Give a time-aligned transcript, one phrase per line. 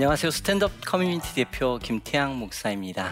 [0.00, 0.30] 어, 안녕하세요.
[0.30, 3.10] 스탠드업 커뮤니티 대표 김태양 목사입니다.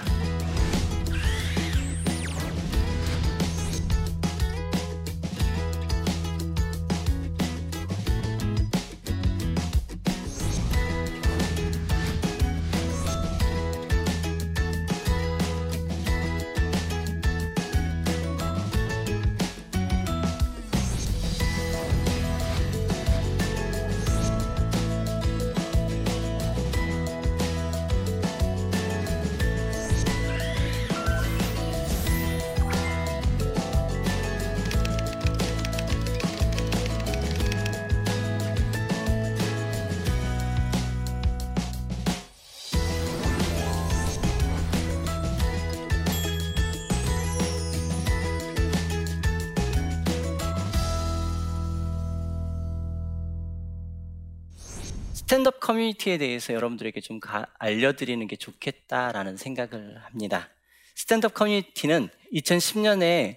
[55.69, 60.49] 커뮤니티에 대해서 여러분들에게 좀 가, 알려드리는 게 좋겠다라는 생각을 합니다.
[60.95, 63.37] 스탠드업 커뮤니티는 2010년에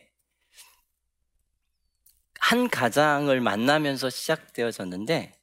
[2.39, 5.33] 한 가장을 만나면서 시작되어졌는데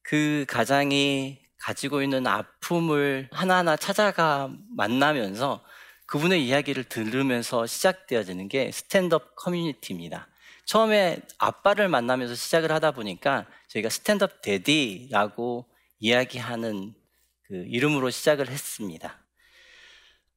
[0.00, 5.62] 그 가장이 가지고 있는 아픔을 하나하나 찾아가 만나면서
[6.06, 10.28] 그분의 이야기를 들으면서 시작되어지는 게 스탠드업 커뮤니티입니다.
[10.64, 15.66] 처음에 아빠를 만나면서 시작을 하다 보니까 저희가 스탠드업 대디라고
[15.98, 16.94] 이야기하는
[17.42, 19.24] 그 이름으로 시작을 했습니다.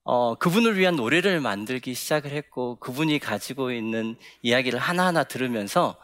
[0.03, 5.99] 어, 그분을 위한 노래를 만들기 시작을 했고, 그분이 가지고 있는 이야기를 하나하나 들으면서,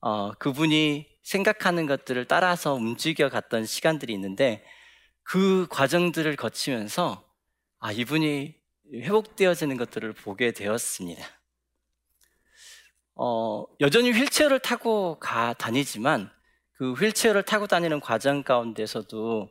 [0.00, 4.64] 어, 그분이 생각하는 것들을 따라서 움직여 갔던 시간들이 있는데,
[5.22, 7.24] 그 과정들을 거치면서,
[7.78, 8.54] 아, 이분이
[8.94, 11.24] 회복되어지는 것들을 보게 되었습니다.
[13.14, 16.35] 어, 여전히 휠체어를 타고 가 다니지만,
[16.76, 19.50] 그 휠체어를 타고 다니는 과정 가운데서도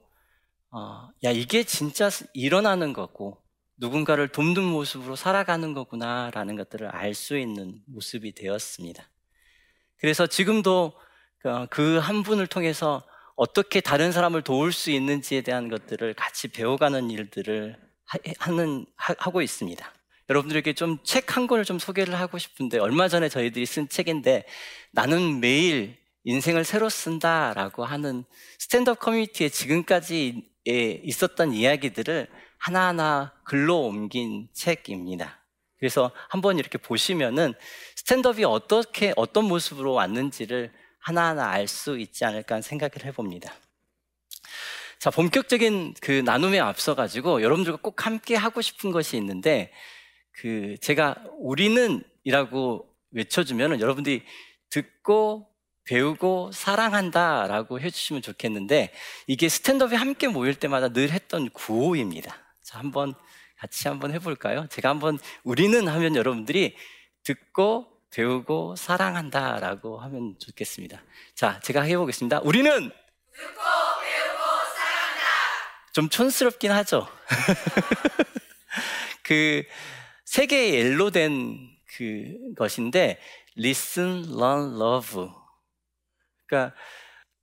[0.71, 3.41] 어, 야 이게 진짜 일어나는 거고
[3.77, 9.09] 누군가를 돕는 모습으로 살아가는 거구나라는 것들을 알 수 있는 모습이 되었습니다.
[9.97, 10.93] 그래서 지금도
[11.69, 13.03] 그 한 분을 통해서
[13.35, 17.77] 어떻게 다른 사람을 도울 수 있는지에 대한 것들을 같이 배워가는 일들을
[18.39, 19.93] 하는 하고 있습니다.
[20.29, 24.45] 여러분들에게 좀 책 한 권을 좀 소개를 하고 싶은데 얼마 전에 저희들이 쓴 책인데
[24.91, 28.25] 나는 매일 인생을 새로 쓴다라고 하는
[28.59, 32.27] 스탠드업 커뮤니티에 지금까지 있었던 이야기들을
[32.57, 35.39] 하나하나 글로 옮긴 책입니다.
[35.77, 37.53] 그래서 한번 이렇게 보시면은
[37.95, 43.53] 스탠드업이 어떻게 어떤 모습으로 왔는지를 하나하나 알 수 있지 않을까 생각을 해봅니다.
[44.97, 49.71] 자, 본격적인 그 나눔에 앞서 가지고 여러분들과 꼭 함께 하고 싶은 것이 있는데
[50.31, 54.23] 그 제가 우리는이라고 외쳐주면 여러분들이
[54.71, 55.54] 듣고
[55.85, 58.93] 배우고 사랑한다 라고 해주시면 좋겠는데
[59.27, 62.35] 이게 스탠드업에 함께 모일 때마다 늘 했던 구호입니다.
[62.63, 63.13] 자, 한번
[63.57, 64.67] 같이 한번 해볼까요?
[64.69, 66.75] 제가 한번 우리는 하면 여러분들이
[67.23, 71.01] 듣고 배우고 사랑한다 라고 하면 좋겠습니다.
[71.35, 72.41] 자, 제가 해보겠습니다.
[72.43, 73.61] 우리는 듣고
[74.01, 74.43] 배우고
[74.75, 75.91] 사랑한다.
[75.93, 77.07] 좀 촌스럽긴 하죠.
[79.23, 79.63] 그
[80.25, 83.19] 세계의 엘로 된 그 것인데
[83.57, 85.29] listen, learn, love
[86.47, 86.75] 그러니까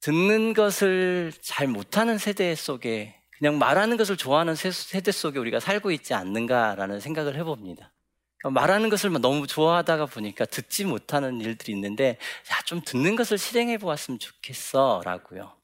[0.01, 6.15] 듣는 것을 잘 못하는 세대 속에 그냥 말하는 것을 좋아하는 세대 속에 우리가 살고 있지
[6.15, 7.93] 않는가라는 생각을 해봅니다.
[8.39, 12.19] 그러니까 말하는 것을 너무 좋아하다가 보니까 듣지 못하는 일들이 있는데,
[12.53, 15.03] 야, 좀 듣는 것을 실행해 보았으면 좋겠어.
[15.05, 15.57] 라고요.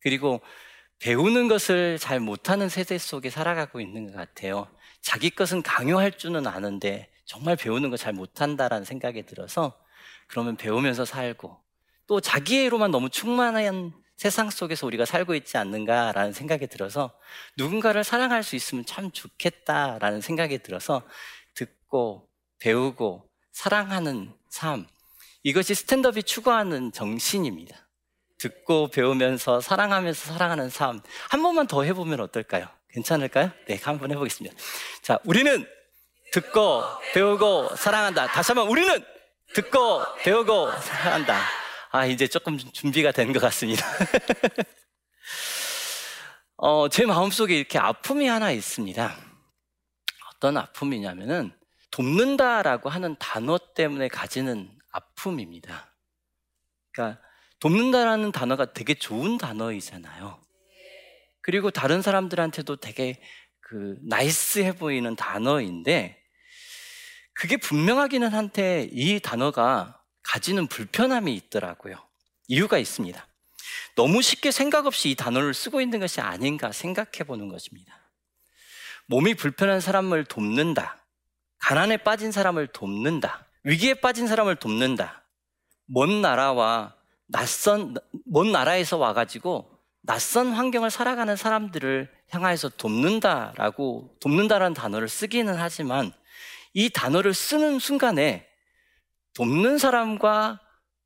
[0.00, 0.40] 그리고
[1.00, 4.68] 배우는 것을 잘 못하는 세대 속에 살아가고 있는 것 같아요.
[5.00, 9.76] 자기 것은 강요할 줄은 아는데, 정말 배우는 거 잘 못한다라는 생각이 들어서,
[10.28, 11.63] 그러면 배우면서 살고,
[12.06, 17.12] 또 자기애로만 너무 충만한 세상 속에서 우리가 살고 있지 않는가라는 생각이 들어서
[17.56, 21.02] 누군가를 사랑할 수 있으면 참 좋겠다라는 생각이 들어서
[21.54, 22.28] 듣고
[22.60, 24.86] 배우고 사랑하는 삶
[25.42, 27.76] 이것이 스탠드업이 추구하는 정신입니다.
[28.38, 31.00] 듣고 배우면서 사랑하면서 사랑하는 삶
[31.30, 32.68] 한 번만 더 해보면 어떨까요?
[32.90, 33.50] 괜찮을까요?
[33.66, 34.54] 네, 한번 해보겠습니다.
[35.02, 35.66] 자, 우리는
[36.32, 38.28] 듣고 배우고 사랑한다.
[38.28, 39.04] 다시 한번 우리는
[39.54, 41.63] 듣고 배우고 사랑한다.
[41.94, 43.86] 아, 이제 조금 준비가 된 것 같습니다.
[46.56, 49.16] 어, 제 마음속에 이렇게 아픔이 하나 있습니다.
[50.34, 51.52] 어떤 아픔이냐면은
[51.92, 55.94] 돕는다라고 하는 단어 때문에 가지는 아픔입니다.
[56.90, 57.22] 그러니까
[57.60, 60.42] 돕는다라는 단어가 되게 좋은 단어이잖아요.
[61.42, 63.22] 그리고 다른 사람들한테도 되게
[63.60, 66.20] 그 나이스해 보이는 단어인데
[67.34, 71.96] 그게 분명하기는 한데 이 단어가 가지는 불편함이 있더라고요.
[72.48, 73.24] 이유가 있습니다.
[73.94, 77.96] 너무 쉽게 생각 없이 이 단어를 쓰고 있는 것이 아닌가 생각해 보는 것입니다.
[79.06, 80.98] 몸이 불편한 사람을 돕는다.
[81.58, 83.46] 가난에 빠진 사람을 돕는다.
[83.62, 85.22] 위기에 빠진 사람을 돕는다.
[85.86, 86.94] 먼 나라와
[87.26, 87.94] 낯선,
[88.26, 89.70] 먼 나라에서 와가지고
[90.02, 96.12] 낯선 환경을 살아가는 사람들을 향하여서 돕는다라고, 돕는다라는 단어를 쓰기는 하지만
[96.74, 98.46] 이 단어를 쓰는 순간에
[99.34, 100.60] 돕는 사람과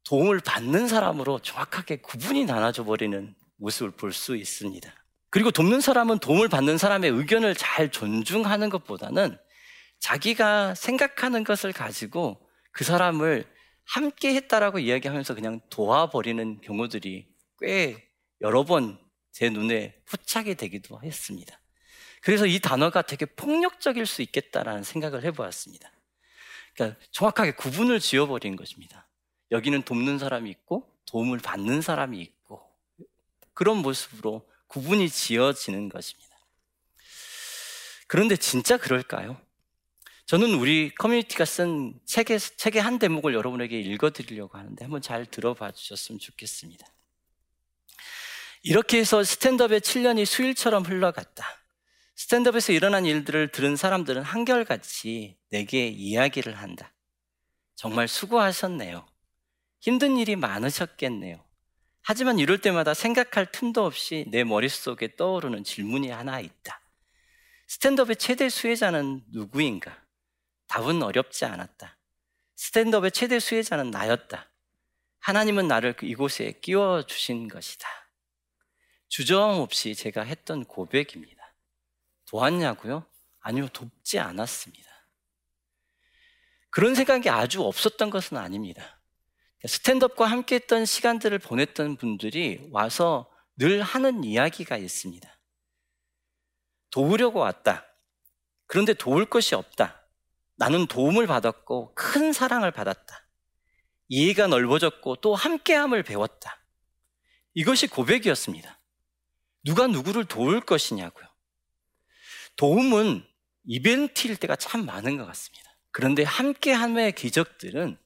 [0.04, 4.92] 도움을 받는 사람으로 정확하게 구분이 나눠져 버리는 모습을 볼 수 있습니다.
[5.30, 9.36] 그리고 돕는 사람은 도움을 받는 사람의 의견을 잘 존중하는 것보다는
[10.00, 12.40] 자기가 생각하는 것을 가지고
[12.72, 13.44] 그 사람을
[13.84, 17.26] 함께 했다라고 이야기하면서 그냥 도와버리는 경우들이
[17.60, 18.08] 꽤
[18.40, 19.08] 여러 번
[19.38, 21.60] 제 눈에 포착이 되기도 했습니다.
[22.22, 25.92] 그래서 이 단어가 되게 폭력적일 수 있겠다라는 생각을 해보았습니다.
[26.78, 29.08] 그러니까 정확하게 구분을 지어버린 것입니다.
[29.50, 32.62] 여기는 돕는 사람이 있고 도움을 받는 사람이 있고
[33.52, 36.28] 그런 모습으로 구분이 지어지는 것입니다.
[38.06, 39.40] 그런데 진짜 그럴까요?
[40.26, 46.19] 저는 우리 커뮤니티가 쓴 책의, 책의 한 대목을 여러분에게 읽어드리려고 하는데 한번 잘 들어봐 주셨으면
[46.20, 46.86] 좋겠습니다.
[48.62, 51.44] 이렇게 해서 스탠드업의 7년이 수일처럼 흘러갔다.
[52.18, 56.92] 스탠드업에서 일어난 일들을 들은 사람들은 한결같이 내게 이야기를 한다.
[57.76, 59.06] 정말 수고하셨네요.
[59.78, 61.40] 힘든 일이 많으셨겠네요.
[62.02, 66.80] 하지만 이럴 때마다 생각할 틈도 없이 내 머릿속에 떠오르는 질문이 하나 있다.
[67.68, 70.02] 스탠드업의 최대 수혜자는 누구인가?
[70.66, 71.96] 답은 어렵지 않았다.
[72.56, 74.50] 스탠드업의 최대 수혜자는 나였다.
[75.20, 77.86] 하나님은 나를 이곳에 끼워 주신 것이다.
[79.06, 81.38] 주저함 없이 제가 했던 고백입니다.
[82.28, 83.06] 도왔냐고요?
[83.40, 84.88] 아니요, 돕지 않았습니다.
[86.70, 89.00] 그런 생각이 아주 없었던 것은 아닙니다.
[89.66, 95.28] 스탠드업과 함께 했던 시간들을 보냈던 분들이 와서 늘 하는 이야기가 있습니다.
[96.90, 97.84] 도우려고 왔다.
[98.66, 100.04] 그런데 도울 것이 없다.
[100.56, 103.26] 나는 도움을 받았고 큰 사랑을 받았다.
[104.08, 106.62] 이해가 넓어졌고 또 함께함을 배웠다.
[107.54, 108.80] 이것이 고백이었습니다.
[109.64, 111.27] 누가 누구를 도울 것이냐고요.
[112.58, 113.25] 도움은
[113.64, 115.64] 이벤트일 때가 참 많은 것 같습니다.
[115.90, 117.96] 그런데 함께함의 기적들은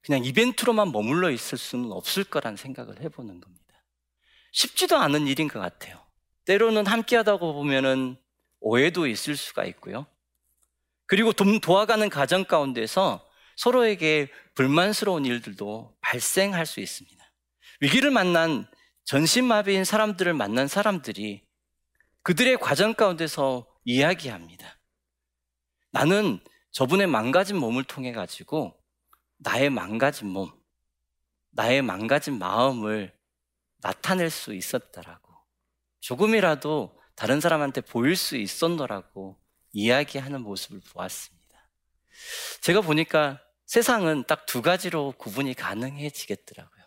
[0.00, 3.84] 그냥 이벤트로만 머물러 있을 수는 없을 거란 생각을 해보는 겁니다.
[4.50, 6.04] 쉽지도 않은 일인 것 같아요.
[6.46, 8.16] 때로는 함께하다고 보면은
[8.60, 10.06] 오해도 있을 수가 있고요.
[11.06, 17.22] 그리고 도와가는 가정 가운데서 서로에게 불만스러운 일들도 발생할 수 있습니다.
[17.80, 18.66] 위기를 만난
[19.04, 21.42] 전신마비인 사람들을 만난 사람들이
[22.22, 24.78] 그들의 과정 가운데서 이야기합니다.
[25.90, 26.40] 나는
[26.70, 28.80] 저분의 망가진 몸을 통해 가지고
[29.38, 30.50] 나의 망가진 몸,
[31.50, 33.14] 나의 망가진 마음을
[33.78, 35.32] 나타낼 수 있었다라고.
[36.00, 39.38] 조금이라도 다른 사람한테 보일 수 있었노라고
[39.72, 41.68] 이야기하는 모습을 보았습니다.
[42.60, 46.82] 제가 보니까 세상은 딱 두 가지로 구분이 가능해지겠더라고요.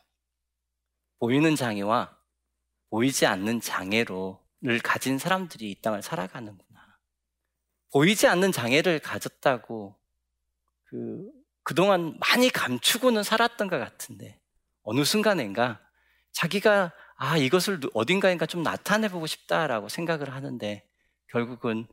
[1.20, 2.16] 보이는 장애와
[2.90, 6.65] 보이지 않는 장애로를 가진 사람들이 이 땅을 살아가는구나.
[7.96, 9.96] 보이지 않는 장애를 가졌다고
[10.84, 11.32] 그
[11.64, 14.38] 그동안 많이 감추고는 살았던 것 같은데
[14.84, 15.80] 어느 순간인가
[16.34, 20.86] 자기가 아 이것을 어딘가인가 좀 나타내 보고 싶다라고 생각을 하는데
[21.28, 21.88] 결국은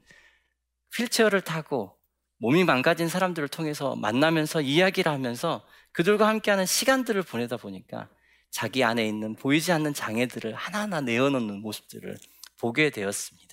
[0.93, 1.97] 휠체어를 타고
[2.39, 8.09] 몸이 망가진 사람들을 통해서 만나면서 이야기를 하면서 그들과 함께하는 시간들을 보내다 보니까
[8.51, 12.19] 자기 안에 있는 보이지 않는 장애들을 하나하나 내어놓는 모습들을
[12.59, 13.52] 보게 되었습니다.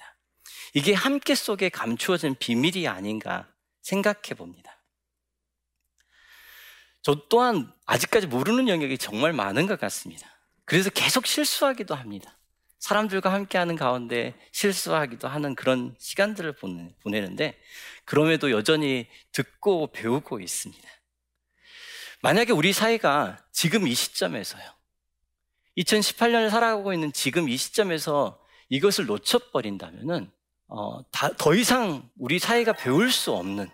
[0.73, 3.47] 이게 함께 속에 감추어진 비밀이 아닌가
[3.81, 4.81] 생각해 봅니다.
[7.01, 10.27] 저 또한 아직까지 모르는 영역이 정말 많은 것 같습니다.
[10.65, 12.37] 그래서 계속 실수하기도 합니다.
[12.79, 16.55] 사람들과 함께하는 가운데 실수하기도 하는 그런 시간들을
[17.03, 17.59] 보내는데
[18.05, 20.87] 그럼에도 여전히 듣고 배우고 있습니다.
[22.21, 24.63] 만약에 우리 사회가 지금 이 시점에서요.
[25.77, 30.31] 2018년을 살아가고 있는 지금 이 시점에서 이것을 놓쳐버린다면은
[30.69, 33.67] 어, 다, 더 이상 우리 사회가 배울 수 없는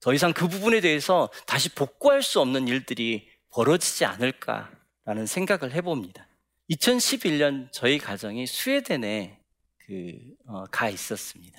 [0.00, 6.26] 더 이상 그 부분에 대해서 다시 복구할 수 없는 일들이 벌어지지 않을까라는 생각을 해봅니다.
[6.70, 9.40] 2011년 저희 가정이 스웨덴에
[9.78, 10.14] 그,
[10.46, 11.58] 어, 가 있었습니다.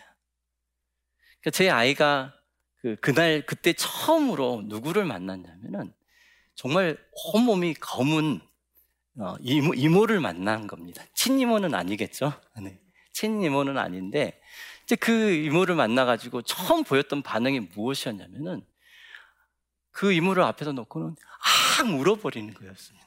[1.41, 2.33] 그러니까 제 아이가
[2.81, 5.93] 그, 그날, 그때 처음으로 누구를 만났냐면은
[6.55, 6.97] 정말
[7.33, 8.39] 온몸이 검은
[9.19, 11.03] 어, 이모, 이모를 만난 겁니다.
[11.13, 12.33] 친이모는 아니겠죠?
[12.61, 12.79] 네.
[13.13, 14.39] 친이모는 아닌데
[14.87, 18.65] 이제 그 이모를 만나가지고 처음 보였던 반응이 무엇이었냐면은
[19.91, 21.13] 그 이모를 앞에다 놓고는
[21.79, 23.05] 악 울어버리는 거였습니다.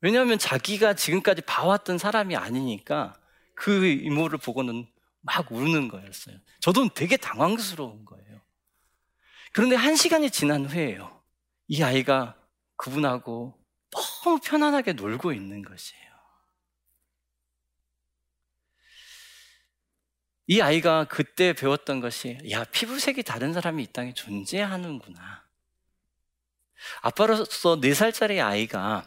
[0.00, 3.14] 왜냐하면 자기가 지금까지 봐왔던 사람이 아니니까
[3.54, 4.88] 그 이모를 보고는
[5.20, 6.36] 막 우는 거였어요.
[6.58, 8.40] 저도 되게 당황스러운 거예요.
[9.52, 11.22] 그런데 한 시간이 지난 후에요.
[11.68, 12.36] 이 아이가
[12.74, 13.56] 그분하고
[13.92, 16.07] 너무 편안하게 놀고 있는 것이에요.
[20.50, 25.44] 이 아이가 그때 배웠던 것이, 야, 피부색이 다른 사람이 이 땅에 존재하는구나.
[27.02, 29.06] 아빠로서 4살짜리 아이가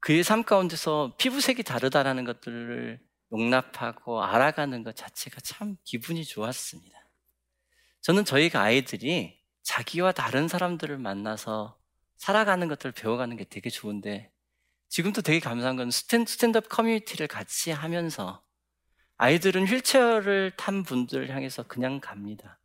[0.00, 2.98] 그의 삶 가운데서 피부색이 다르다라는 것들을
[3.30, 6.98] 용납하고 알아가는 것 자체가 참 기분이 좋았습니다.
[8.00, 11.78] 저는 저희가 아이들이 자기와 다른 사람들을 만나서
[12.16, 14.32] 살아가는 것들을 배워가는 게 되게 좋은데
[14.88, 18.42] 지금도 되게 감사한 건 스탠, 스탠드업 커뮤니티를 같이 하면서
[19.22, 22.58] 아이들은 휠체어를 탄 분들 향해서 그냥 갑니다.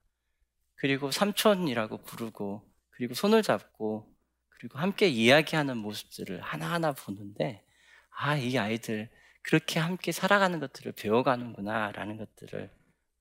[0.76, 4.10] 그리고 삼촌이라고 부르고 그리고 손을 잡고
[4.48, 7.62] 그리고 함께 이야기하는 모습들을 하나하나 보는데
[8.10, 9.10] 아, 이 아이들
[9.42, 12.72] 그렇게 함께 살아가는 것들을 배워가는구나라는 것들을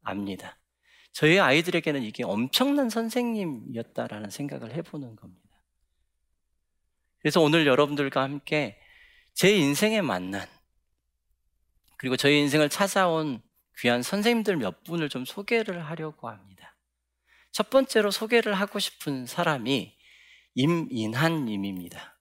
[0.03, 0.57] 압니다.
[1.11, 5.61] 저희 아이들에게는 이게 엄청난 선생님이었다라는 생각을 해보는 겁니다.
[7.19, 8.79] 그래서 오늘 여러분들과 함께
[9.33, 10.47] 제 인생에 만난
[12.05, 13.41] 그리고 저희 인생을 찾아온
[13.79, 16.77] 귀한 선생님들 몇 분을 좀 소개를 하려고 합니다.
[17.51, 19.97] 첫 번째로 소개를 하고 싶은 사람이
[20.53, 22.21] 임인한 님입니다.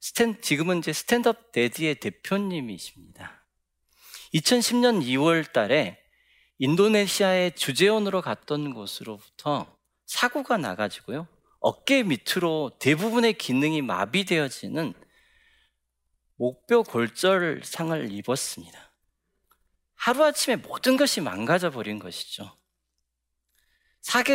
[0.00, 3.46] 스탠, 지금은 이제 스탠드업 데디의 대표님이십니다.
[4.34, 6.02] 2010년 2월 달에
[6.58, 11.28] 인도네시아의 주재원으로 갔던 곳으로부터 사고가 나가지고요.
[11.60, 14.94] 어깨 밑으로 대부분의 기능이 마비되어지는
[16.38, 18.85] 목뼈 골절상을 입었습니다.
[19.96, 22.56] 하루아침에 모든 것이 망가져 버린 것이죠.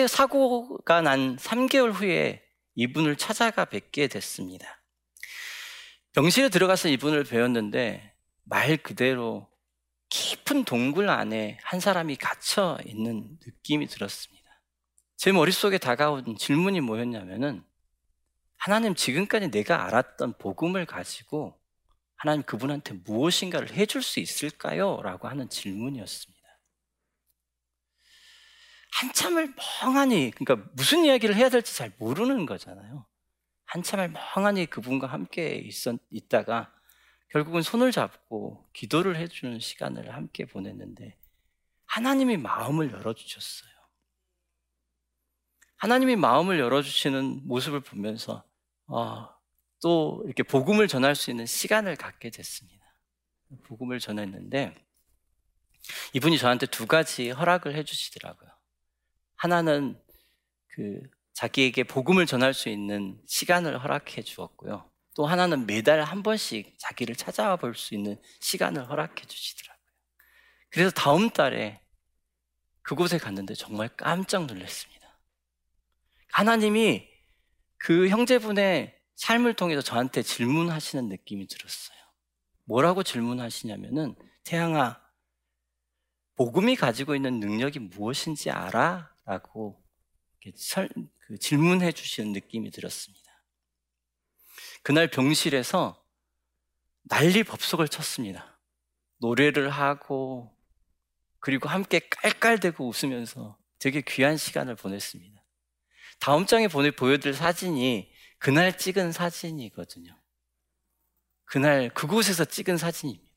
[0.08, 2.44] 사고가 난 3개월 후에
[2.76, 4.84] 이분을 찾아가 뵙게 됐습니다.
[6.14, 8.14] 병실에 들어가서 이분을 배웠는데
[8.44, 9.50] 말 그대로
[10.10, 14.42] 깊은 동굴 안에 한 사람이 갇혀 있는 느낌이 들었습니다.
[15.16, 17.64] 제 머릿속에 다가온 질문이 뭐였냐면은
[18.58, 21.61] 하나님 지금까지 내가 알았던 복음을 가지고
[22.22, 25.02] 하나님 그분한테 무엇인가를 해줄 수 있을까요?
[25.02, 26.40] 라고 하는 질문이었습니다.
[28.92, 33.08] 한참을 멍하니, 그러니까 무슨 이야기를 해야 될지 잘 모르는 거잖아요.
[33.66, 35.68] 한참을 멍하니 그분과 함께
[36.12, 36.72] 있다가
[37.30, 41.18] 결국은 손을 잡고 기도를 해주는 시간을 함께 보냈는데
[41.86, 43.72] 하나님이 마음을 열어주셨어요.
[45.78, 48.48] 하나님이 마음을 열어주시는 모습을 보면서
[48.86, 49.41] 어,
[49.82, 52.82] 또 이렇게 복음을 전할 수 있는 시간을 갖게 됐습니다.
[53.64, 54.76] 복음을 전했는데
[56.14, 58.50] 이분이 저한테 두 가지 허락을 해주시더라고요.
[59.36, 60.00] 하나는
[60.68, 61.02] 그
[61.34, 64.90] 자기에게 복음을 전할 수 있는 시간을 허락해 주었고요.
[65.16, 69.82] 또 하나는 매달 한 번씩 자기를 찾아와 볼 수 있는 시간을 허락해 주시더라고요.
[70.70, 71.82] 그래서 다음 달에
[72.82, 75.20] 그곳에 갔는데 정말 깜짝 놀랐습니다.
[76.32, 77.10] 하나님이
[77.78, 81.98] 그 형제분의 삶을 통해서 저한테 질문하시는 느낌이 들었어요.
[82.64, 85.00] 뭐라고 질문하시냐면은 태양아,
[86.38, 89.14] 복음이 가지고 있는 능력이 무엇인지 알아?
[89.26, 89.80] 라고
[90.42, 93.22] 그 질문해 주시는 느낌이 들었습니다.
[94.82, 96.04] 그날 병실에서
[97.04, 98.60] 난리 법석을 쳤습니다.
[99.18, 100.58] 노래를 하고
[101.38, 105.40] 그리고 함께 깔깔대고 웃으면서 되게 귀한 시간을 보냈습니다.
[106.20, 108.11] 다음 장에 보내 보여드릴 사진이
[108.42, 110.18] 그날 찍은 사진이거든요.
[111.46, 113.32] 그날 그곳에서 찍은 사진입니다.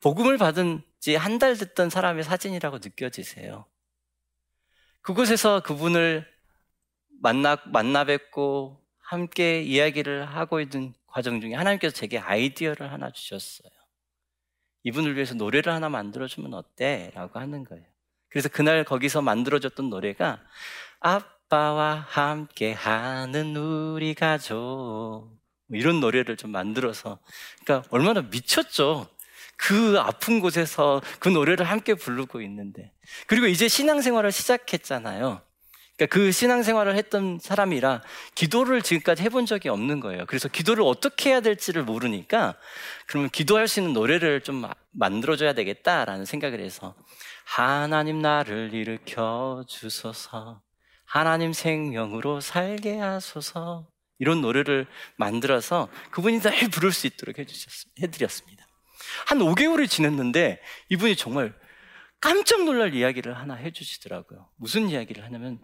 [0.00, 3.64] 복음을 받은 지 한 달 됐던 사람의 사진이라고 느껴지세요.
[5.00, 6.30] 그곳에서 그분을
[7.22, 13.70] 만나, 만나 뵙고 함께 이야기를 하고 있는 과정 중에 하나님께서 제게 아이디어를 하나 주셨어요.
[14.82, 17.10] 이분을 위해서 노래를 하나 만들어주면 어때?
[17.14, 17.86] 라고 하는 거예요.
[18.28, 20.42] 그래서 그날 거기서 만들어졌던 노래가
[21.50, 24.56] 아빠와 함께 하는 우리 가족
[25.66, 27.18] 뭐 이런 노래를 좀 만들어서
[27.64, 29.08] 그러니까 얼마나 미쳤죠.
[29.56, 32.92] 그 아픈 곳에서 그 노래를 함께 부르고 있는데
[33.26, 35.42] 그리고 이제 신앙생활을 시작했잖아요.
[35.96, 38.02] 그러니까 그 신앙생활을 했던 사람이라
[38.36, 40.26] 기도를 지금까지 해본 적이 없는 거예요.
[40.26, 42.54] 그래서 기도를 어떻게 해야 될지를 모르니까
[43.06, 46.94] 그러면 기도할 수 있는 노래를 좀 만들어줘야 되겠다라는 생각을 해서
[47.44, 50.62] 하나님 나를 일으켜 주소서
[51.10, 53.88] 하나님 생명으로 살게 하소서
[54.20, 54.86] 이런 노래를
[55.16, 58.64] 만들어서 그분이 늘 부를 수 있도록 해주셨, 해드렸습니다.
[59.26, 61.52] 한 5개월이 지났는데 이분이 정말
[62.20, 64.50] 깜짝 놀랄 이야기를 하나 해주시더라고요.
[64.56, 65.60] 무슨 이야기를 하냐면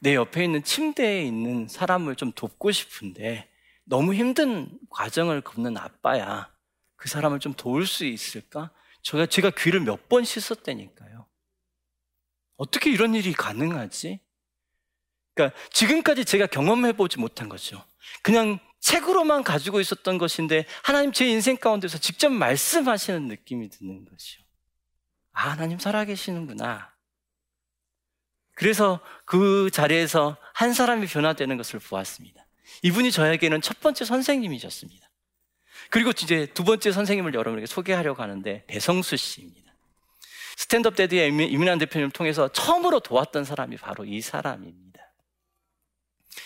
[0.00, 3.48] 내 옆에 있는 침대에 있는 사람을 좀 돕고 싶은데
[3.84, 6.52] 너무 힘든 과정을 걷는 아빠야.
[6.96, 8.70] 그 사람을 좀 도울 수 있을까?
[9.02, 11.26] 제가, 제가 귀를 몇 번 씻었다니까요.
[12.56, 14.20] 어떻게 이런 일이 가능하지?
[15.34, 17.84] 그러니까 지금까지 제가 경험해보지 못한 거죠.
[18.22, 24.42] 그냥 책으로만 가지고 있었던 것인데 하나님 제 인생 가운데서 직접 말씀하시는 느낌이 드는 거죠.
[25.32, 26.92] 아, 하나님 살아계시는구나.
[28.54, 32.46] 그래서 그 자리에서 한 사람이 변화되는 것을 보았습니다.
[32.82, 35.10] 이분이 저에게는 첫 번째 선생님이셨습니다.
[35.90, 39.74] 그리고 이제 두 번째 선생님을 여러분에게 소개하려고 하는데 배성수 씨입니다.
[40.56, 44.83] 스탠드업 대디의 이민환 대표님을 통해서 처음으로 도왔던 사람이 바로 이 사람입니다.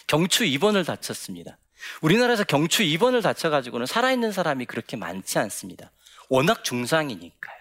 [0.07, 1.59] 경추 2번을 다쳤습니다.
[2.03, 5.91] 우리나라에서 경추 2번을 다쳐가지고는 살아있는 사람이 그렇게 많지 않습니다.
[6.29, 7.59] 워낙 중상이니까요.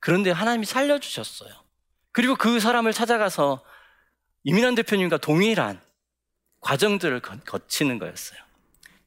[0.00, 1.50] 그런데 하나님이 살려주셨어요.
[2.12, 3.64] 그리고 그 사람을 찾아가서
[4.44, 5.80] 이민환 대표님과 동일한
[6.60, 8.40] 과정들을 거치는 거였어요.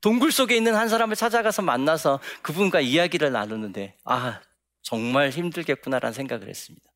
[0.01, 4.41] 동굴 속에 있는 한 사람을 찾아가서 만나서 그분과 이야기를 나누는데, 아,
[4.81, 6.89] 정말 힘들겠구나라는 생각을 했습니다.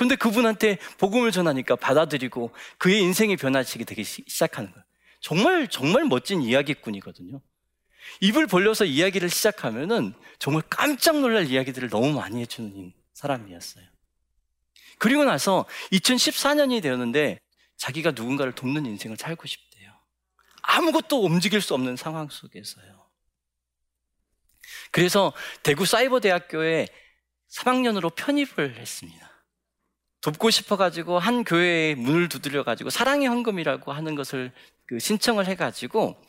[0.00, 4.82] 그런데 그분한테 복음을 전하니까 받아들이고 그의 인생이 변화치기 되기 시작하는 거예요.
[5.20, 7.42] 정말, 정말 멋진 이야기꾼이거든요.
[8.22, 13.84] 입을 벌려서 이야기를 시작하면은 정말 깜짝 놀랄 이야기들을 너무 많이 해주는 사람이었어요.
[14.98, 17.38] 그리고 나서 2014년이 되었는데
[17.76, 19.92] 자기가 누군가를 돕는 인생을 살고 싶대요.
[20.62, 23.06] 아무것도 움직일 수 없는 상황 속에서요.
[24.92, 26.88] 그래서 대구 사이버대학교에
[27.50, 29.29] 3학년으로 편입을 했습니다.
[30.20, 34.52] 돕고 싶어가지고 한 교회에 문을 두드려가지고 사랑의 헌금이라고 하는 것을
[34.86, 36.20] 그 신청을 해가지고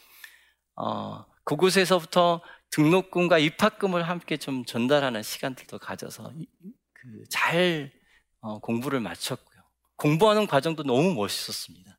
[0.75, 6.31] 어, 그곳에서부터 등록금과 입학금을 함께 좀 전달하는 시간들도 가져서
[6.93, 7.91] 그 잘
[8.41, 9.43] 어, 공부를 마쳤고
[9.95, 11.97] 공부하는 과정도 너무 멋있었습니다.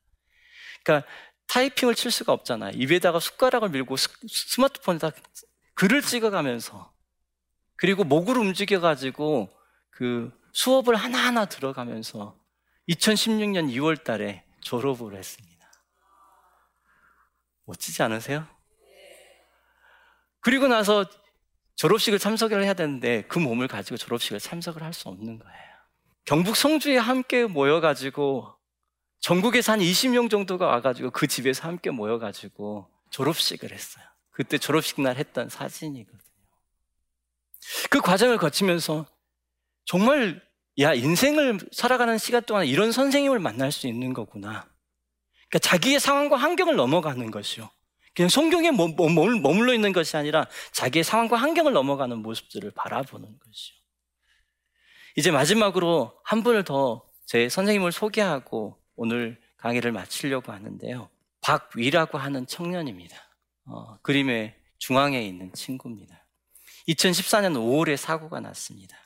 [0.82, 1.08] 그러니까
[1.46, 2.72] 타이핑을 칠 수가 없잖아요.
[2.74, 5.12] 입에다가 숟가락을 밀고 스, 스마트폰에다
[5.74, 6.92] 글을 찍어가면서
[7.76, 9.50] 그리고 목을 움직여가지고
[9.90, 12.38] 그 수업을 하나하나 들어가면서
[12.88, 15.52] 2016년 2월 달에 졸업을 했습니다.
[17.64, 18.46] 멋지지 않으세요?
[20.40, 21.04] 그리고 나서
[21.76, 25.72] 졸업식을 참석을 해야 되는데 그 몸을 가지고 졸업식을 참석을 할 수 없는 거예요.
[26.24, 28.54] 경북 성주에 함께 모여가지고
[29.20, 34.04] 전국에서 한 20명 정도가 와가지고 그 집에서 함께 모여가지고 졸업식을 했어요.
[34.30, 36.20] 그때 졸업식 날 했던 사진이거든요.
[37.90, 39.06] 그 과정을 거치면서
[39.84, 40.42] 정말
[40.78, 44.66] 야 인생을 살아가는 시간 동안 이런 선생님을 만날 수 있는 거구나.
[45.48, 47.70] 그러니까 자기의 상황과 환경을 넘어가는 것이요.
[48.14, 53.76] 그냥 성경에 머물러 있는 것이 아니라 자기의 상황과 환경을 넘어가는 모습들을 바라보는 것이요.
[55.16, 61.08] 이제 마지막으로 한 분을 더 제 선생님을 소개하고 오늘 강의를 마치려고 하는데요.
[61.40, 63.16] 박위라고 하는 청년입니다.
[63.64, 66.26] 어, 그림의 중앙에 있는 친구입니다.
[66.88, 68.98] 2014년 5월에 사고가 났습니다.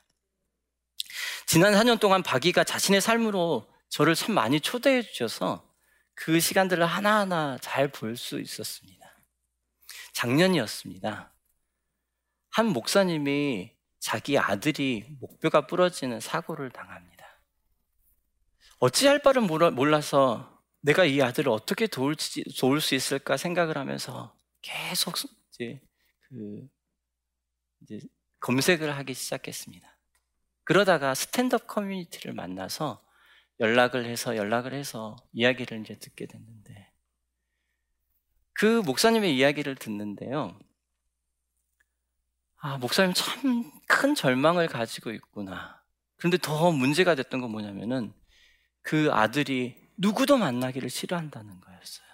[1.47, 5.67] 지난 4년 동안 박이가 자신의 삶으로 저를 참 많이 초대해 주셔서
[6.15, 9.07] 그 시간들을 하나하나 잘 볼 수 있었습니다.
[10.15, 11.33] 작년이었습니다.
[12.51, 17.27] 한 목사님이 자기 아들이 목뼈가 부러지는 사고를 당합니다.
[18.79, 25.17] 어찌할 바를 몰라서 내가 이 아들을 어떻게 도울지, 도울 수 있을까 생각을 하면서 계속
[25.51, 25.81] 이제
[26.21, 26.69] 그
[27.83, 28.01] 이제
[28.41, 29.96] 검색을 하기 시작했습니다.
[30.67, 33.03] 그러다가 스탠드업 커뮤니티를 만나서
[33.61, 36.93] 연락을 해서 연락을 해서 이야기를 이제 듣게 됐는데
[38.53, 40.59] 그 목사님의 이야기를 듣는데요.
[42.59, 45.83] 아, 목사님 참 큰 절망을 가지고 있구나.
[46.17, 48.13] 그런데 더 문제가 됐던 건 뭐냐면은
[48.83, 52.06] 그 아들이 누구도 만나기를 싫어한다는 거였어요.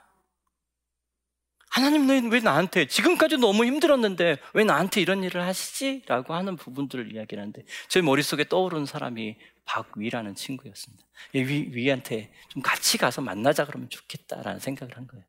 [1.73, 6.03] 하나님, 왜 나한테, 지금까지 너무 힘들었는데 왜 나한테 이런 일을 하시지?
[6.05, 11.03] 라고 하는 부분들을 이야기를 하는데 제 머릿속에 떠오르는 사람이 박위라는 친구였습니다.
[11.33, 15.25] 위, 위한테 좀 같이 가서 만나자 그러면 좋겠다라는 생각을 한 거예요.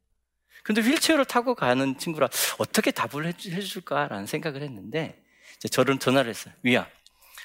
[0.63, 2.27] 근데 휠체어를 타고 가는 친구라
[2.57, 5.23] 어떻게 답을 해줄까라는 생각을 했는데
[5.71, 6.53] 저는 전화를 했어요.
[6.61, 6.89] 위야,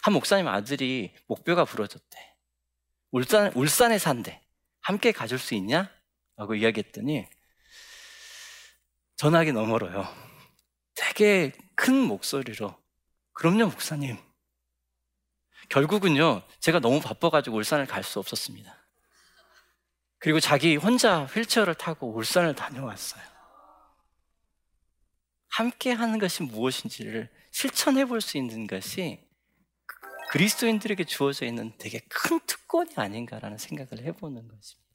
[0.02, 2.18] 한 목사님 아들이 목뼈가 부러졌대.
[3.12, 4.40] 울산, 울산에 산대.
[4.80, 5.88] 함께 가줄 수 있냐?
[6.36, 7.26] 라고 이야기했더니
[9.18, 10.06] 전화기 너머로요.
[10.94, 12.74] 되게 큰 목소리로
[13.32, 14.16] 그럼요, 목사님.
[15.68, 18.74] 결국은요, 제가 너무 바빠가지고 울산을 갈 수 없었습니다.
[20.18, 23.22] 그리고 자기 혼자 휠체어를 타고 울산을 다녀왔어요.
[25.48, 29.26] 함께 하는 것이 무엇인지를 실천해 볼 수 있는 것이
[30.30, 34.88] 그리스도인들에게 주어져 있는 되게 큰 특권이 아닌가라는 생각을 해보는 것입니다.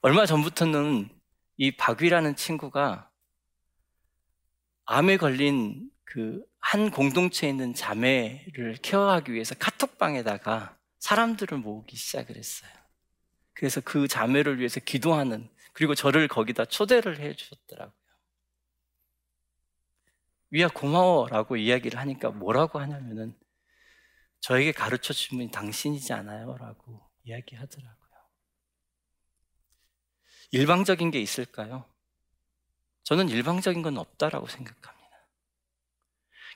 [0.00, 1.10] 얼마 전부터는
[1.58, 3.10] 이 박위라는 친구가
[4.86, 12.70] 암에 걸린 그 한 공동체에 있는 자매를 케어하기 위해서 카톡방에다가 사람들을 모으기 시작을 했어요.
[13.54, 17.94] 그래서 그 자매를 위해서 기도하는 그리고 저를 거기다 초대를 해 주셨더라고요.
[20.50, 23.34] 위야 고마워라고 이야기를 하니까 뭐라고 하냐면은
[24.40, 26.56] 저에게 가르쳐 준 분이 당신이지 않아요?
[26.58, 27.97] 라고 이야기하더라고요.
[30.50, 31.84] 일방적인 게 있을까요?
[33.04, 34.98] 저는 일방적인 건 없다라고 생각합니다.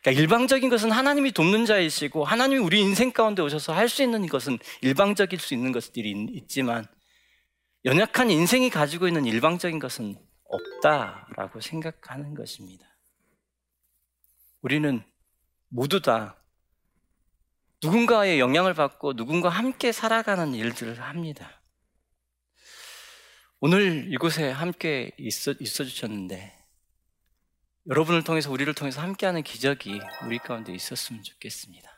[0.03, 4.59] 그러니까 일방적인 것은 하나님이 돕는 자이시고 하나님이 우리 인생 가운데 오셔서 할 수 있는 것은
[4.81, 6.87] 일방적일 수 있는 것들이 있지만
[7.85, 12.87] 연약한 인생이 가지고 있는 일방적인 것은 없다라고 생각하는 것입니다.
[14.61, 15.03] 우리는
[15.69, 16.37] 모두 다
[17.83, 21.62] 누군가의 영향을 받고 누군가 함께 살아가는 일들을 합니다.
[23.65, 26.53] 오늘 이곳에 함께 있어, 있어 주셨는데
[27.87, 31.89] 여러분을 통해서 우리를 통해서 함께하는 기적이 우리 가운데 있었으면 좋겠습니다.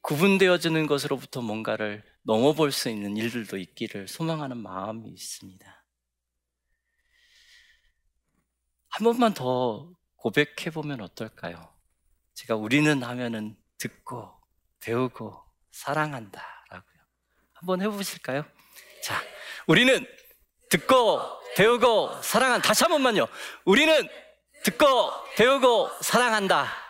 [0.00, 5.84] 구분되어지는 것으로부터 뭔가를 넘어볼 수 있는 일들도 있기를 소망하는 마음이 있습니다.
[8.88, 11.70] 한 번만 더 고백해 보면 어떨까요?
[12.32, 14.32] 제가 우리는 하면은 듣고
[14.80, 15.38] 배우고
[15.70, 17.02] 사랑한다 라고요.
[17.52, 18.46] 한번 해보실까요?
[19.02, 19.20] 자,
[19.66, 20.06] 우리는
[20.70, 21.20] 듣고
[21.56, 23.26] 배우고 사랑한 다시 한 번만요.
[23.64, 24.08] 우리는
[24.64, 26.87] 듣고 배우고 사랑한다.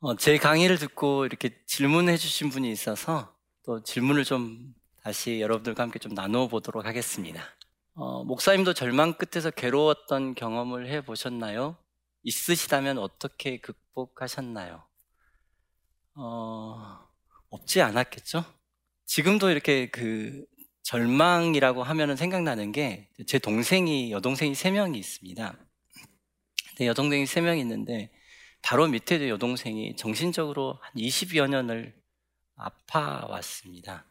[0.00, 3.34] 어, 제 강의를 듣고 이렇게 질문해 주신 분이 있어서
[3.64, 7.42] 또 질문을 좀 다시 여러분들과 함께 좀 나누어 보도록 하겠습니다.
[7.94, 11.76] 어, 목사님도 절망 끝에서 괴로웠던 경험을 해 보셨나요?
[12.22, 14.84] 있으시다면 어떻게 극복하셨나요?
[16.14, 16.98] 어,
[17.50, 18.44] 없지 않았겠죠?
[19.06, 20.44] 지금도 이렇게 그
[20.84, 25.58] 절망이라고 하면 생각나는 게 제 동생이 여동생이 세 명이 있습니다.
[26.82, 28.10] 여동생이 세 명이 있는데
[28.62, 31.94] 바로 밑에 여동생이 정신적으로 한 20여 년을
[32.56, 34.04] 아파왔습니다.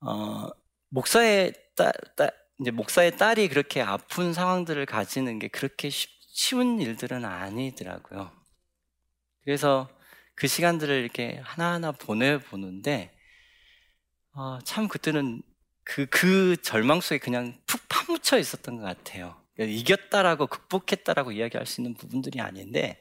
[0.00, 0.48] 어,
[0.88, 7.24] 목사의 딸, 딸, 이제 목사의 딸이 그렇게 아픈 상황들을 가지는 게 그렇게 쉽, 쉬운 일들은
[7.24, 8.30] 아니더라고요.
[9.44, 9.88] 그래서
[10.34, 13.10] 그 시간들을 이렇게 하나하나 보내보는데,
[14.32, 15.42] 어, 참 그때는
[15.82, 19.40] 그, 그 절망 속에 그냥 푹 파묻혀 있었던 것 같아요.
[19.58, 23.00] 이겼다라고 극복했다라고 이야기할 수 있는 부분들이 아닌데,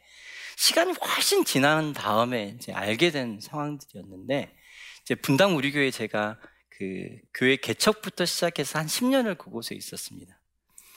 [0.58, 4.56] 시간이 훨씬 지난 다음에 이제 알게 된 상황들이었는데
[5.04, 6.40] 이제 분당 우리 교회 제가
[6.70, 10.40] 그 교회 개척부터 시작해서 한 10년을 그곳에 있었습니다.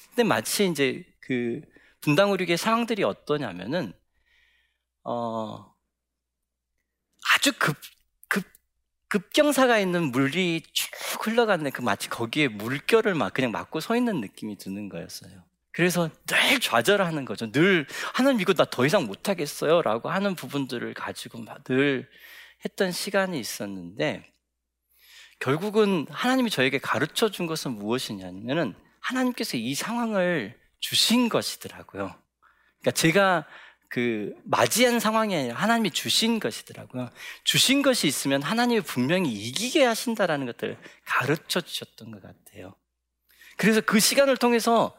[0.09, 1.61] 근데 마치 이제 그
[2.01, 3.93] 분당 우리 교회 상황들이 어떠냐면은
[5.05, 5.75] 어
[7.35, 7.77] 아주 급,
[8.29, 8.45] 급,
[9.09, 10.91] 급경사가 있는 물이 쭉
[11.27, 15.48] 흘러가는데 그 마치 거기에 물결을 막 그냥 맞고 서 있는 느낌이 드는 거였어요.
[15.79, 17.53] 그래서 늘 좌절하는 거죠.
[17.53, 19.81] 늘 하나님 이거 나 더 이상 못 하겠어요.
[19.81, 22.11] 라고 하는 부분들을 가지고 늘
[22.65, 24.29] 했던 시간이 있었는데
[25.39, 32.13] 결국은 하나님이 저에게 가르쳐 준 것은 무엇이냐면은 하나님께서 이 상황을 주신 것이더라고요.
[32.81, 33.47] 그러니까 제가
[33.89, 37.09] 그 맞이한 상황이 아니라 하나님이 주신 것이더라고요.
[37.45, 42.75] 주신 것이 있으면 하나님이 분명히 이기게 하신다라는 것들을 가르쳐 주셨던 것 같아요.
[43.57, 44.97] 그래서 그 시간을 통해서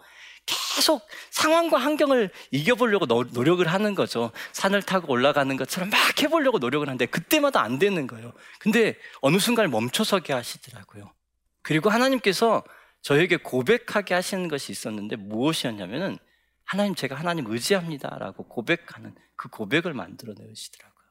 [0.49, 4.31] 계속 상황과 환경을 이겨보려고 노력을 하는 거죠.
[4.53, 8.33] 산을 타고 올라가는 것처럼 막 해보려고 노력을 하는데 그때마다 안 되는 거예요.
[8.59, 11.13] 근데 어느 순간 멈춰서게 하시더라고요.
[11.61, 12.63] 그리고 하나님께서
[13.01, 16.17] 저에게 고백하게 하시는 것이 있었는데 무엇이었냐면은
[16.65, 21.07] 하나님 제가 하나님 의지합니다라고 고백하는 그 고백을 만들어 내시더라고요.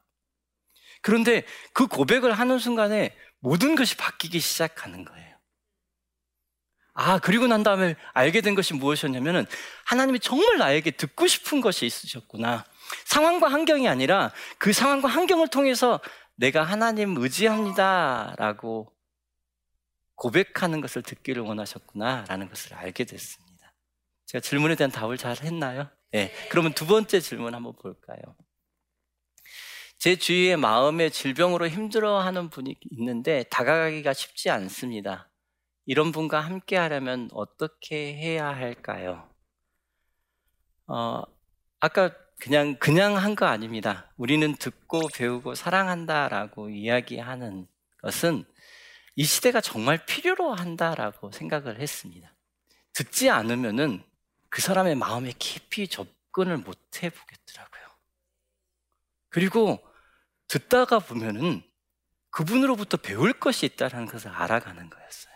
[1.01, 5.28] 그런데 그 고백을 하는 순간에 모든 것이 바뀌기 시작하는 거예요.
[7.01, 9.45] 아, 그리고 난 다음에 알게 된 것이 무엇이었냐면은
[9.85, 12.65] 하나님이 정말 나에게 듣고 싶은 것이 있으셨구나.
[13.05, 16.01] 상황과 환경이 아니라 그 상황과 환경을 통해서
[16.35, 18.35] 내가 하나님 의지합니다.
[18.37, 18.91] 라고
[20.15, 22.25] 고백하는 것을 듣기를 원하셨구나.
[22.27, 23.73] 라는 것을 알게 됐습니다.
[24.25, 25.89] 제가 질문에 대한 답을 잘 했나요?
[26.11, 26.33] 네.
[26.49, 28.19] 그러면 두 번째 질문 한번 볼까요?
[29.99, 35.28] 제 주위에 마음의 질병으로 힘들어하는 분이 있는데 다가가기가 쉽지 않습니다.
[35.89, 39.27] 이런 분과 함께 하려면 어떻게 해야 할까요?
[40.85, 41.23] 어,
[41.79, 44.13] 아까 그냥 그냥 한 거 아닙니다.
[44.15, 47.67] 우리는 듣고 배우고 사랑한다라고 이야기하는
[48.03, 48.45] 것은
[49.15, 52.35] 이 시대가 정말 필요로 한다라고 생각을 했습니다.
[52.93, 54.03] 듣지 않으면은
[54.49, 57.81] 그 사람의 마음에 깊이 접근을 못 해보겠더라고요.
[59.29, 59.79] 그리고
[60.47, 61.63] 듣다가 보면은
[62.29, 65.28] 그분으로부터 배울 것이 있다는 것을 알아가는 거였어요.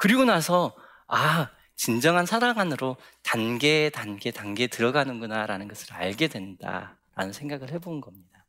[0.00, 0.74] 그리고 나서,
[1.08, 8.46] 아, 진정한 사랑 안으로 단계, 단계, 단계 들어가는구나라는 것을 알게 된다라는 생각을 해본 겁니다.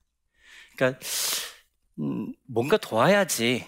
[0.77, 0.97] 그러니까,
[1.99, 3.67] 음, 뭔가 도와야지,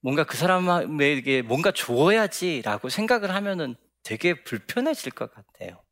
[0.00, 5.82] 뭔가 그 사람에게 뭔가 주어야지라고 생각을 하면은 되게 불편해질 것 같아요.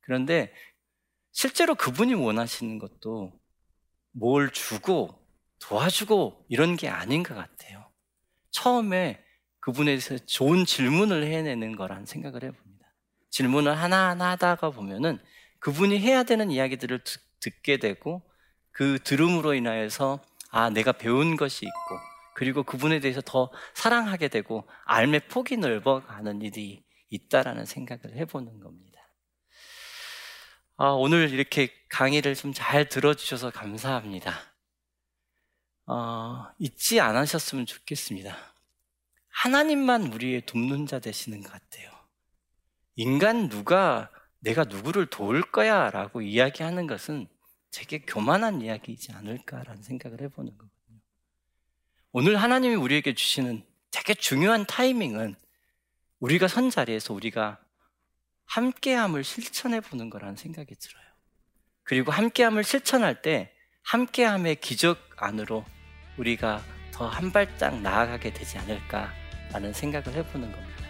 [0.00, 0.52] 그런데
[1.30, 3.32] 실제로 그분이 원하시는 것도
[4.10, 5.24] 뭘 주고
[5.60, 7.88] 도와주고 이런 게 아닌 것 같아요.
[8.50, 9.21] 처음에
[9.62, 12.92] 그분에 대해서 좋은 질문을 해내는 거란 생각을 해봅니다.
[13.30, 15.20] 질문을 하나하나 하다가 보면은
[15.60, 17.00] 그분이 해야 되는 이야기들을
[17.38, 18.22] 듣게 되고
[18.72, 20.20] 그 들음으로 인하여서
[20.50, 21.98] 아, 내가 배운 것이 있고
[22.34, 29.00] 그리고 그분에 대해서 더 사랑하게 되고 알매 폭이 넓어가는 일이 있다라는 생각을 해보는 겁니다.
[30.76, 34.34] 아, 오늘 이렇게 강의를 좀 잘 들어주셔서 감사합니다.
[35.86, 38.51] 어, 잊지 않으셨으면 좋겠습니다.
[39.32, 41.90] 하나님만 우리의 돕는 자 되시는 것 같아요.
[42.96, 47.28] 인간 누가 내가 누구를 도울 거야 라고 이야기하는 것은
[47.70, 51.00] 되게 교만한 이야기이지 않을까라는 생각을 해보는 거거든요.
[52.12, 55.34] 오늘 하나님이 우리에게 주시는 되게 중요한 타이밍은
[56.20, 57.58] 우리가 선 자리에서 우리가
[58.46, 61.04] 함께함을 실천해 보는 거라는 생각이 들어요.
[61.84, 63.52] 그리고 함께함을 실천할 때
[63.84, 65.64] 함께함의 기적 안으로
[66.18, 69.21] 우리가 더 한 발짝 나아가게 되지 않을까
[69.52, 70.82] 라는 생각을 해보는 겁니다.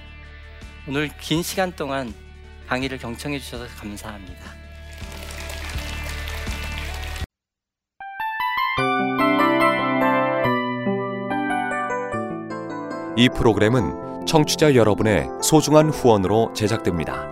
[0.89, 2.13] 오늘 긴 시간 동안
[2.69, 4.63] 강의를 경청해 주셔서 감사합니다.
[13.17, 17.32] 이 프로그램은 청취자 여러분의 소중한 후원으로 제작됩니다.